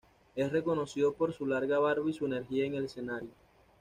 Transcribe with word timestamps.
Es 0.33 0.51
reconocido 0.51 1.13
por 1.13 1.31
su 1.31 1.45
larga 1.45 1.77
barba 1.77 2.09
y 2.09 2.13
su 2.13 2.25
energía 2.25 2.65
en 2.65 2.73
el 2.73 2.85
escenario. 2.85 3.29